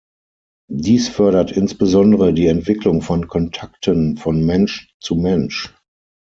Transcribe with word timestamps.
Dies 0.73 1.09
fördert 1.09 1.51
inbesondere 1.51 2.33
die 2.33 2.47
Entwicklung 2.47 3.03
von 3.03 3.27
Kontakten 3.27 4.17
von 4.17 4.43
Mensch 4.43 4.89
zu 4.99 5.13
Mensch. 5.13 5.71